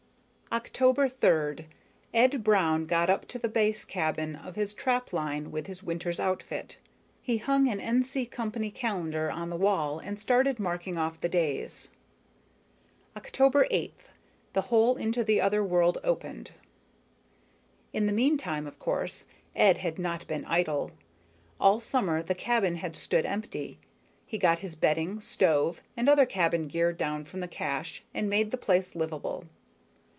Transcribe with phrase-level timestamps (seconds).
[0.53, 1.63] _October 3rd,
[2.13, 6.19] Ed Brown got up to the base cabin of his trap line with his winter's
[6.19, 6.77] outfit.
[7.21, 8.03] He hung an N.
[8.03, 8.25] C.
[8.25, 11.89] Company calendar on the wall and started marking off the days.
[13.15, 14.09] October 8th,
[14.51, 16.51] the hole into the other world opened.
[17.93, 19.23] In the meantime, of course,
[19.55, 20.91] Ed had not been idle.
[21.61, 23.79] All summer the cabin had stood empty.
[24.25, 28.51] He got his bedding, stove, and other cabin gear down from the cache and made
[28.51, 29.45] the place livable.